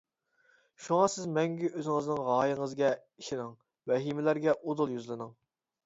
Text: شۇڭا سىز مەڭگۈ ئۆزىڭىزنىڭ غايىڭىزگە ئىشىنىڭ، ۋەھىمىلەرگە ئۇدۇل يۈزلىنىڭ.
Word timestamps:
شۇڭا 0.85 1.09
سىز 1.15 1.27
مەڭگۈ 1.35 1.69
ئۆزىڭىزنىڭ 1.73 2.23
غايىڭىزگە 2.31 2.91
ئىشىنىڭ، 2.97 3.55
ۋەھىمىلەرگە 3.95 4.61
ئۇدۇل 4.61 5.01
يۈزلىنىڭ. 5.01 5.37